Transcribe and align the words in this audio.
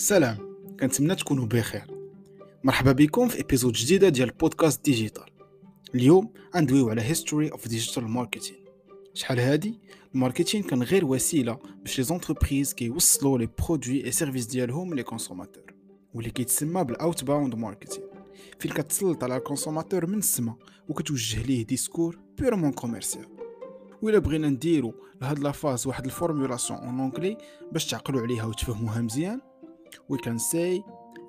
سلام. 0.00 0.36
كنتمنى 0.80 1.14
تكونوا 1.14 1.46
بخير. 1.46 1.84
مرحبا 2.64 2.92
بكم 2.92 3.28
في 3.28 3.40
épisode 3.40 3.72
جديدة 3.72 4.08
ديال 4.08 4.30
podcast 4.30 4.84
digital 4.84 5.24
اليوم 5.94 6.32
غندويو 6.56 6.90
على 6.90 7.02
history 7.02 7.52
of 7.52 7.68
digital 7.68 8.08
marketing 8.08 8.56
شحال 9.14 9.40
هادي؟ 9.40 9.80
ال 10.14 10.19
marketing 10.19 10.62
كان 10.62 10.82
غير 10.82 11.04
وسيلة 11.04 11.58
باش 11.82 11.98
les 11.98 12.04
entreprises 12.04 12.74
كيوصلوا 12.74 13.38
les 13.38 13.48
produits 13.58 14.04
et 14.04 14.12
services 14.12 14.46
ديالهم 14.46 14.94
les 14.94 15.02
consommateurs 15.02 15.74
واللي 16.14 16.30
كيتسمى 16.30 16.84
بال 16.84 17.24
outbound 17.24 17.54
marketing 17.54 18.04
فين 18.58 18.70
كتسلط 18.70 19.24
على 19.24 19.36
ال 19.36 19.41
consommateur 19.41 20.06
من 20.06 20.18
السما 20.18 20.54
وكتوجه 20.88 21.42
ليه 21.42 21.66
discours 21.66 22.18
purement 22.38 22.72
commercial 22.72 23.26
وإلا 24.02 24.18
بغينا 24.18 24.48
نديرو 24.48 24.94
لهاد 25.22 25.38
la 25.38 25.52
phase 25.52 25.86
واحد 25.86 26.04
ال 26.04 26.09
formulation 26.09 26.67
en 26.67 26.78
anglais 26.78 27.36
باش 27.72 27.86
تعقلوا 27.86 28.22
عليها 28.22 28.44
وتفهموها 28.44 29.00
مزيان 29.00 29.49
we 30.08 30.18
can 30.18 30.38
say 30.38 30.82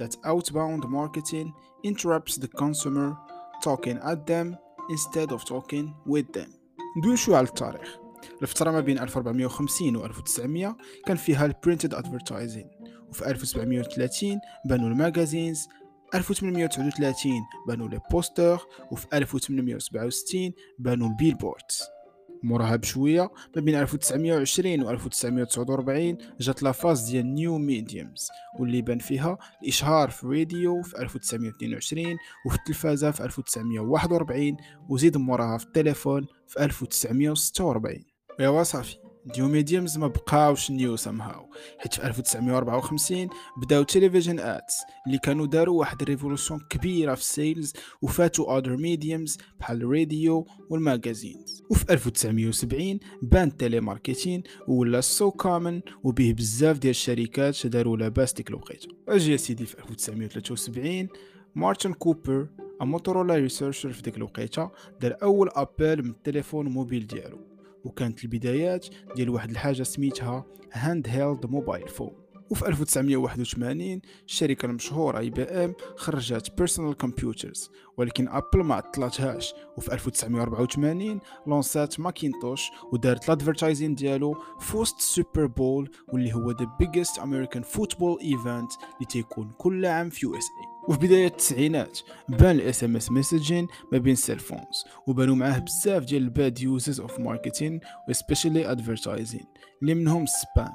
that 0.00 0.16
outbound 0.24 0.82
marketing 0.88 1.52
interrupts 1.84 2.36
the 2.36 2.48
consumer 2.48 3.16
talking 3.62 3.98
at 4.12 4.26
them 4.26 4.56
instead 4.90 5.32
of 5.32 5.44
talking 5.44 5.86
with 6.06 6.32
them. 6.32 6.50
ندوي 6.98 7.16
شوي 7.16 7.36
على 7.36 7.46
التاريخ 7.46 7.98
الفترة 8.42 8.70
ما 8.70 8.80
بين 8.80 8.98
1450 8.98 9.96
و 9.96 10.04
1900 10.04 10.76
كان 11.06 11.16
فيها 11.16 11.46
ال 11.46 11.52
printed 11.52 11.94
advertising 11.94 12.70
وفي 13.08 13.26
1730 13.26 14.40
بانوا 14.64 14.88
ال 14.88 14.96
magazines 14.96 15.68
1839 16.14 17.32
بانوا 17.66 17.88
les 17.88 18.00
posters 18.10 18.58
وفي 18.92 19.06
1867 19.12 20.52
بانوا 20.78 21.08
ال 21.08 21.15
billboards. 21.15 21.95
موراها 22.42 22.76
بشويه 22.76 23.30
ما 23.56 23.62
بين 23.62 23.74
1920 23.74 24.82
و 24.82 24.90
1949 24.90 26.18
جات 26.40 26.62
la 26.62 26.72
phase 26.72 27.10
ديال 27.10 27.34
new 27.34 27.58
mediums 27.58 28.28
واللي 28.60 28.82
بان 28.82 28.98
فيها 28.98 29.38
الإشهار 29.62 30.10
في 30.10 30.24
الراديو 30.24 30.82
في 30.82 30.98
1922 31.02 32.16
وفي 32.46 32.56
التلفازة 32.56 33.10
في 33.10 33.24
1941 33.24 34.56
وزيد 34.88 35.16
موراها 35.16 35.58
في 35.58 35.64
التليفون 35.64 36.26
في 36.48 36.64
1946 36.64 38.04
ايوا 38.40 38.62
صافي. 38.62 39.05
new 39.26 39.48
mediums 39.48 39.98
ما 39.98 40.06
بقاوش 40.06 40.70
new 40.70 40.96
somehow 40.96 41.50
حيت 41.78 41.94
في 41.94 42.06
1954 42.06 43.28
بداو 43.56 43.82
television 43.82 44.40
ads 44.40 44.74
اللي 45.06 45.18
كانوا 45.18 45.46
داروا 45.46 45.80
واحد 45.80 46.02
revolution 46.02 46.58
كبيرة 46.70 47.14
في 47.14 47.20
ال 47.20 47.29
sales 47.29 47.72
وفاتوا 48.02 48.58
other 48.58 48.76
mediums 48.76 49.38
بحال 49.60 49.82
الراديو 49.82 50.46
وال 50.70 50.87
magazines 50.87 51.62
وفي 51.70 51.92
1970 51.92 52.98
بان 53.22 53.48
ال 53.48 53.80
telemarketing 53.80 54.42
ولا 54.68 55.00
so 55.00 55.30
common 55.30 55.80
وبيه 56.04 56.34
بزاف 56.34 56.78
ديال 56.78 56.90
الشركات 56.90 57.66
داروا 57.66 57.96
لاباس 57.96 58.32
ديك 58.32 58.50
الوقيتة. 58.50 58.88
أجي 59.08 59.32
يا 59.32 59.36
سيدي 59.36 59.66
في 59.66 59.78
1973 59.78 61.08
مارتن 61.54 61.92
كوبر 61.92 62.46
Motorola 62.80 63.34
researcher 63.34 63.92
في 63.92 64.02
ديك 64.02 64.16
الوقيتة 64.16 64.70
دار 65.00 65.16
أول 65.22 65.50
appel 65.52 66.02
من 66.02 66.10
التليفون 66.10 66.68
موبيل 66.68 67.06
ديالو. 67.06 67.55
وكانت 67.86 68.24
البدايات 68.24 68.86
ديال 69.16 69.30
واحد 69.30 69.50
الحاجة 69.50 69.82
سميتها 69.82 70.44
handheld 70.72 71.46
mobile 71.46 71.88
phone 71.88 72.26
وفي 72.50 72.68
1981 72.68 74.00
الشركة 74.26 74.66
المشهورة 74.66 75.18
IBM 75.18 75.74
خرجت 75.96 76.58
personal 76.58 76.96
computers 76.96 77.70
ولكن 77.96 78.28
Apple 78.28 78.64
ما 78.64 78.74
عطلاتهاش 78.74 79.54
وفي 79.76 79.92
1984 79.92 81.20
لونسات 81.46 82.00
Macintosh 82.00 82.70
ودارت 82.92 83.24
ال 83.24 83.30
advertising 83.30 83.94
ديالو 83.94 84.36
فوست 84.60 85.00
Super 85.00 85.46
Bowl 85.46 85.90
واللي 86.08 86.34
هو 86.34 86.50
the 86.50 86.76
biggest 86.78 87.18
American 87.18 87.62
football 87.62 88.20
event 88.20 88.72
اللي 88.94 89.06
تيكون 89.08 89.50
كل 89.58 89.86
عام 89.86 90.10
في 90.10 90.26
USA. 90.26 90.75
وفي 90.88 90.98
بداية 90.98 91.26
التسعينات 91.26 91.98
بان 92.28 92.56
ال 92.56 92.84
SMS 92.84 93.10
messaging 93.10 93.66
ما 93.92 93.98
بين 93.98 94.12
ال 94.12 94.19
cellphones 94.19 94.84
وبانوا 95.06 95.36
معاه 95.36 95.58
بزاف 95.58 96.04
ديال 96.04 96.22
ال 96.22 96.31
bad 96.31 96.60
uses 96.60 97.00
of 97.00 97.20
marketing 97.20 97.80
و 98.08 98.14
specially 98.14 98.70
advertising 98.70 99.44
اللي 99.82 99.94
منهم 99.94 100.22
ال 100.22 100.32
spam 100.32 100.72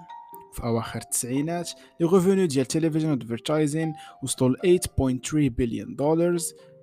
في 0.53 0.63
أواخر 0.63 0.99
التسعينات 0.99 1.71
les 1.99 2.05
revenus 2.07 2.47
ديال 2.47 2.61
ال 2.61 2.66
television 2.66 3.11
advertising 3.11 3.93
وصلوا 4.23 4.55
ل 4.63 4.79
8.3 4.79 5.33
بليون 5.33 5.95
دولار 5.95 6.37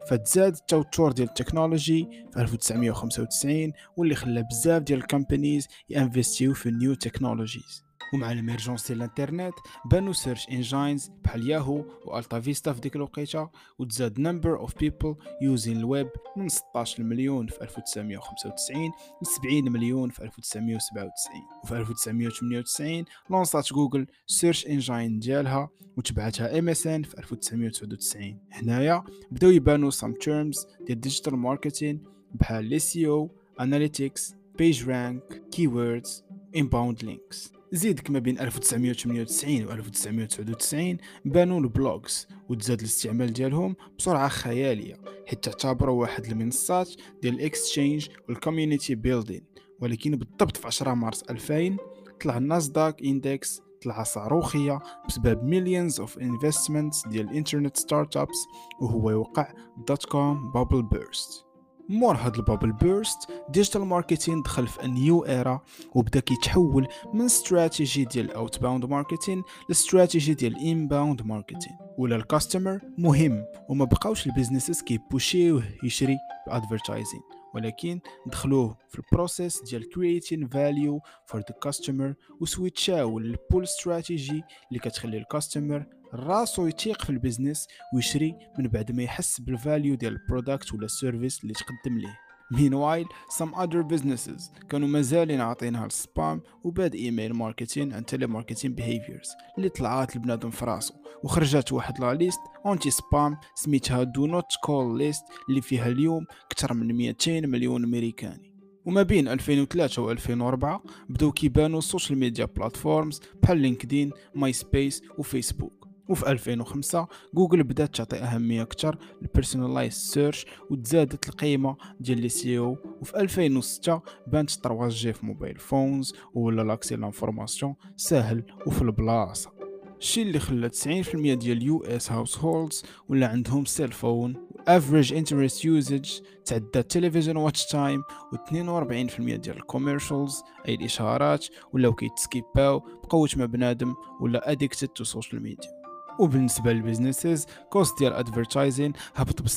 فتزاد 0.08 0.54
التوتر 0.54 1.12
ديال 1.12 1.28
ال 1.28 1.35
technology 1.35 2.08
في 2.32 2.40
1995 2.40 3.72
واللي 3.96 4.14
خلى 4.14 4.42
بزاف 4.42 4.82
ديال 4.82 4.98
ال 4.98 5.05
companies 5.05 5.68
ينفستيو 5.90 6.54
في 6.54 6.68
ال 6.68 6.75
new 6.75 6.94
technologies 6.94 7.87
ومع 8.14 8.32
ال 8.32 8.38
émergence 8.38 8.86
ديال 8.86 8.98
الانترنت 8.98 9.54
بانو 9.84 10.12
search 10.12 10.48
engines 10.48 11.10
بحال 11.24 11.50
Yahoo 11.50 11.84
و 12.04 12.40
AltaVista 12.40 12.72
في 12.72 12.80
ديك 12.80 12.96
الوقيتة 12.96 13.50
وتزاد 13.78 14.20
number 14.20 14.58
of 14.58 14.78
people 14.78 15.14
using 15.42 15.76
ال 15.76 15.84
web 15.84 16.08
من 16.36 16.48
16 16.48 17.02
مليون 17.02 17.46
في 17.46 17.62
1995 17.62 18.86
ل 19.22 19.26
70 19.26 19.72
مليون 19.72 20.10
في 20.10 20.22
1997 20.22 21.42
وفي 21.64 21.76
1998 21.76 23.04
لونسات 23.30 23.72
Google 23.72 24.06
search 24.26 24.66
engine 24.66 25.18
ديالها 25.18 25.68
وتبعتها 25.96 26.58
MSN 26.58 27.02
في 27.02 27.18
1999 27.18 28.38
هنايا 28.52 29.04
بداو 29.30 29.50
يبانو 29.50 29.90
some 29.90 30.12
terms 30.12 30.66
ديال 30.86 31.00
digital 31.00 31.36
marketing 31.36 32.02
بحال 32.34 32.64
ال 32.64 32.78
SEO 32.78 33.06
analytics 33.06 34.34
page 34.58 34.88
rank 34.90 35.42
keywords 35.50 36.24
inbound 36.56 37.02
links. 37.02 37.57
زيد 37.72 38.10
ما 38.10 38.18
بين 38.18 38.40
1998 38.40 39.66
و 39.66 39.72
1999 39.72 40.96
بانوا 41.24 41.60
ال 41.60 41.71
blogs 41.71 42.26
وتزاد 42.48 42.80
الاستعمال 42.80 43.32
ديالهم 43.32 43.76
بسرعة 43.98 44.28
خيالية 44.28 44.96
حيت 45.26 45.44
تعتبروا 45.44 46.00
واحد 46.00 46.26
المنصات 46.26 46.90
ديال 47.22 47.34
ال 47.34 47.42
exchange 47.42 48.08
وال 48.28 48.40
community 48.40 48.94
building. 48.94 49.42
ولكن 49.80 50.10
بالضبط 50.10 50.56
في 50.56 50.66
10 50.66 50.94
مارس 50.94 51.22
2000 51.22 51.76
طلع 52.20 52.36
ال 52.36 52.45
NASDAQ 52.45 53.02
index 53.02 53.62
طلع 53.82 54.02
صاروخية 54.02 54.80
بسبب 55.08 55.44
millions 55.44 56.00
of 56.00 56.18
investments 56.18 57.06
ديال 57.06 57.30
الانترنت 57.30 57.76
start-ups 57.76 58.46
وهو 58.80 59.10
يوقع 59.10 59.52
dot-com 59.88 60.52
bubble 60.52 60.82
burst 60.82 61.47
مور 61.88 62.16
هاد 62.16 62.36
ال 62.36 62.41
bubble 62.41 62.72
burst. 62.72 63.18
digital 63.48 63.80
marketing 63.80 64.42
دخل 64.42 64.66
في 64.66 64.86
new 64.88 65.24
era 65.24 65.60
وبدا 65.94 66.20
كيتحول 66.20 66.88
من 67.14 67.24
استراتيجي 67.24 68.04
ديال 68.04 68.24
ال 68.24 68.58
outbound 68.60 68.84
marketing 68.84 69.42
لاستراتيجي 69.68 70.34
ديال 70.34 70.56
ال 70.56 70.64
inbound 70.64 71.22
marketing 71.22 71.76
ولا 71.98 72.16
ال 72.16 72.23
customer 72.23 72.80
مهم 72.98 73.44
وما 73.68 73.84
بقاوش 73.84 74.26
ال 74.26 74.31
businesses 74.31 74.82
كيبوشيوه 74.82 75.64
يشري 75.84 76.16
ب 76.46 76.52
advertising 76.52 77.20
ولكن 77.54 78.00
دخلوه 78.26 78.76
في 78.88 78.98
ال 78.98 79.06
process 79.06 79.62
ديال 79.62 79.82
creating 79.82 80.44
value 80.44 81.00
for 81.32 81.40
the 81.40 81.68
customer 81.68 82.14
وسويتشاو 82.40 83.18
لل 83.18 83.33
pull 83.33 83.62
strategy 83.62 84.42
اللي 84.68 84.78
كتخلي 84.80 85.18
ال 85.18 85.26
customer 85.26 85.86
راسو 86.14 86.66
يتيق 86.66 87.04
في 87.04 87.10
ال 87.10 87.16
business 87.16 87.68
ويشري 87.94 88.34
من 88.58 88.68
بعد 88.68 88.92
ما 88.92 89.02
يحس 89.02 89.40
بال 89.40 89.55
value 89.55 89.94
ديال 89.94 90.12
ال 90.12 90.20
product 90.20 90.74
ولا 90.74 90.84
ال 90.84 90.91
service 90.91 91.42
اللي 91.42 91.54
تقدم 91.54 91.98
ليه. 91.98 92.18
Meanwhile, 92.54 93.08
some 93.38 93.54
other 93.54 93.82
businesses 93.82 94.66
كانوا 94.68 94.88
مازالين 94.88 95.40
عاطينها 95.40 95.86
ال 95.86 95.97
spam 95.97 96.40
و 96.64 96.72
bad 96.72 96.94
email 96.94 97.34
marketing 97.34 97.92
and 97.92 98.04
telemarketing 98.04 98.70
behaviors 98.80 99.28
اللي 99.58 99.68
طلعات 99.68 100.16
لبنادم 100.16 100.50
في 100.50 100.64
راسو. 100.64 100.94
وخرجت 101.24 101.72
واحد 101.72 102.00
la 102.00 102.14
liste 102.14 102.40
anti-spam 102.66 103.36
سميتها 103.54 104.02
do 104.02 104.26
not 104.26 104.44
call 104.62 104.98
list 104.98 105.24
اللي 105.48 105.60
فيها 105.60 105.88
اليوم 105.88 106.26
أكثر 106.52 106.74
من 106.74 106.94
200 106.94 107.40
مليون 107.40 107.84
أمريكاني. 107.84 108.52
وما 108.86 109.02
بين 109.02 109.28
2003 109.28 110.02
و 110.02 110.10
2004 110.10 110.82
بداو 111.08 111.32
كيبانوا 111.32 111.78
ال 111.78 111.84
social 111.84 112.18
media 112.18 112.44
platforms 112.44 113.20
بحال 113.42 113.58
LinkedIn 113.58 114.10
MySpace 114.34 114.52
و 114.52 115.02
Facebook 115.18 115.87
وفي 116.08 116.30
2005 116.30 117.06
جوجل 117.34 117.62
بدات 117.62 117.96
تعطي 117.96 118.16
أهمية 118.16 118.62
أكثر 118.62 118.98
لل 119.22 119.32
personalized 119.32 119.92
search 119.94 120.46
وتزادت 120.70 121.28
القيمة 121.28 121.76
ديال 122.00 122.20
ال 122.20 122.28
SEO. 122.28 122.76
وفي 123.00 123.16
2006 123.20 124.00
بانت 124.26 124.50
3G 124.50 125.12
في 125.12 125.26
mobile 125.26 125.58
phones 125.58 126.14
ولا 126.34 126.62
l'accès 126.62 126.96
à 126.96 127.02
l'information 127.02 127.74
ساهل 127.96 128.42
وفي 128.66 128.82
البلاصة. 128.82 129.58
الشيء 130.00 130.26
اللي 130.26 130.38
خلى 130.38 130.68
90% 130.68 131.34
ديال 131.34 131.62
US 131.62 132.12
households 132.12 132.82
ولا 133.08 133.26
عندهم 133.28 133.64
cell 133.64 133.92
phone 133.92 134.48
average 134.68 135.12
internet 135.12 135.64
usage 135.64 136.10
تعدى 136.44 136.78
التلفزيون 136.78 137.36
watch 137.36 137.66
time 137.66 138.02
و42% 138.34 139.20
ديال 139.20 139.56
ال 139.56 139.63
commercials 139.63 140.42
أي 140.68 140.74
الاشهارات 140.74 141.46
ولاو 141.72 141.94
كيت 141.94 142.26
skip 142.26 142.68
او 142.68 142.78
بقوة 142.78 143.28
ما 143.36 143.46
بنادم 143.46 143.94
ولا 144.20 144.50
addicted 144.52 144.88
to 144.88 145.04
social 145.04 145.42
media 145.42 145.77
وبالنسبة 146.18 146.72
لل 146.72 146.84
businesses 146.84 147.46
cost 147.70 147.98
ديال 147.98 148.12
advertising 148.12 148.92
هبط 149.16 149.42
ب 149.42 149.46
60% 149.48 149.50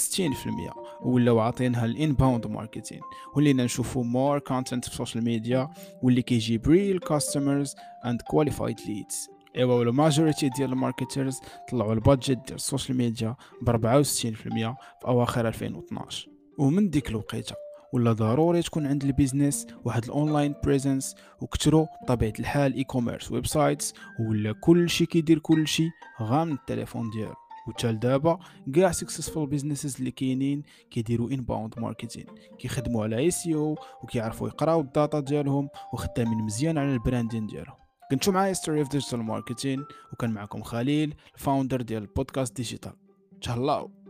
ولاو 1.01 1.39
عاطينها 1.39 1.85
ال 1.85 1.93
inbound 1.93 2.47
marketing. 2.47 3.01
ولينا 3.35 3.63
نشوفو 3.63 4.03
more 4.03 4.39
content 4.39 4.85
في 4.85 4.91
ال 4.91 4.96
social 4.96 5.23
media 5.23 5.69
واللي 6.01 6.21
كيجيب 6.21 6.67
real 6.67 6.99
customers 6.99 7.75
and 8.05 8.21
qualified 8.21 8.79
leads 8.87 9.29
إيوا 9.55 9.73
ولا 9.75 9.91
majority 9.91 10.49
ديال 10.49 10.71
ال 10.71 10.78
marketers 10.78 11.39
طلعوا 11.71 11.93
ال 11.93 12.00
budget 12.00 12.37
ديال 12.37 12.55
ال 12.55 12.61
social 12.61 12.97
media 12.97 13.35
ب 13.61 13.71
64% 13.71 14.13
في 14.13 14.75
أواخر 15.07 15.47
2012 15.47 16.27
ومن 16.57 16.89
ديك 16.89 17.09
الوقيتة 17.09 17.55
ولا 17.93 18.13
ضروري 18.13 18.61
تكون 18.61 18.87
عند 18.87 19.03
ال 19.03 19.10
business 19.10 19.67
واحد 19.85 20.05
ال 20.05 20.12
online 20.12 20.55
presence 20.63 21.15
وكترو 21.41 21.87
بطبيعة 22.03 22.33
الحال 22.39 22.73
e-commerce 22.73 23.31
websites 23.31 23.93
ولا 24.19 24.51
كلشي 24.51 25.05
كيدير 25.05 25.39
كلشي 25.39 25.89
غا 26.21 26.43
من 26.43 26.53
التليفون 26.53 27.09
ديالو. 27.09 27.33
وتا 27.67 27.91
دابا 27.91 28.39
كاع 28.75 28.91
successful 28.91 29.47
businesses 29.49 29.95
اللي 29.97 30.11
كاينين 30.11 30.63
كيديروا 30.91 31.29
inbound 31.31 31.79
marketing 31.79 32.25
كيخدموا 32.59 33.03
على 33.03 33.17
SEO 33.17 33.77
وكيعرفوا 34.03 34.47
يقراو 34.47 34.81
ال 34.81 34.89
data 34.89 35.19
ديالهم 35.19 35.69
وخدامين 35.93 36.37
مزيان 36.37 36.77
على 36.77 36.93
ال 36.93 36.99
branding 36.99 37.47
ديالهم. 37.47 37.75
كنتو 38.11 38.31
معايا 38.31 38.53
story 38.53 38.79
of 38.79 38.89
digital 38.89 39.19
marketing 39.19 39.85
وكان 40.13 40.31
معكم 40.31 40.61
خليل 40.61 41.15
ال 41.33 41.39
founder 41.39 41.81
ديال 41.81 42.03
البودكاست 42.03 42.55
digital 42.55 42.93
تهلاو! 43.41 44.00